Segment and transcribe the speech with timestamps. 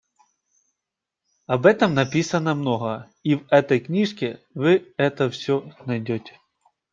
[1.45, 6.39] Об этом написано много, и в этой книжке вы это всё найдёте.